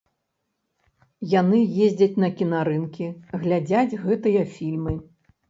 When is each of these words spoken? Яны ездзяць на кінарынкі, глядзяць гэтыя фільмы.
Яны 1.33 1.59
ездзяць 1.87 2.17
на 2.23 2.29
кінарынкі, 2.41 3.11
глядзяць 3.45 3.99
гэтыя 4.09 4.41
фільмы. 4.57 4.99